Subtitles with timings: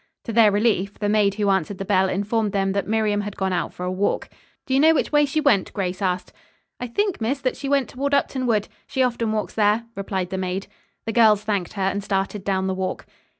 [0.23, 3.53] To their relief, the maid who answered the bell informed them that Miriam had gone
[3.53, 4.29] out for a walk.
[4.65, 6.33] "Do you know which way she went?" Grace asked.
[6.79, 8.67] "I think, miss, that she went toward Upton Wood.
[8.87, 10.65] She often walks there," replied the maid.
[11.05, 13.05] The girls thanked her and started down the walk.